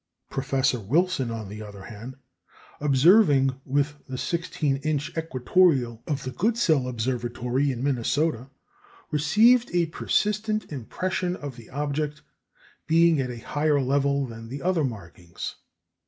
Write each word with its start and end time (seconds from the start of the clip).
Professor 0.31 0.79
Wilson, 0.79 1.29
on 1.29 1.47
the 1.47 1.61
other 1.61 1.83
hand, 1.83 2.15
observing 2.79 3.61
with 3.65 4.03
the 4.07 4.17
16 4.17 4.77
inch 4.77 5.15
equatorial 5.15 6.01
of 6.07 6.23
the 6.23 6.31
Goodsell 6.31 6.89
Observatory 6.89 7.71
in 7.71 7.83
Minnesota, 7.83 8.49
received 9.11 9.69
a 9.75 9.85
persistent 9.85 10.71
impression 10.71 11.35
of 11.35 11.55
the 11.55 11.69
object 11.69 12.23
"being 12.87 13.21
at 13.21 13.29
a 13.29 13.37
higher 13.45 13.79
level 13.79 14.25
than 14.25 14.49
the 14.49 14.63
other 14.63 14.83
markings." 14.83 15.57